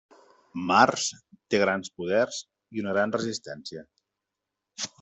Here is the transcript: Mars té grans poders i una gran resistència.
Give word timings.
Mars 0.69 1.03
té 1.53 1.59
grans 1.63 1.93
poders 2.01 2.39
i 2.77 2.83
una 2.85 2.95
gran 2.99 3.13
resistència. 3.17 3.87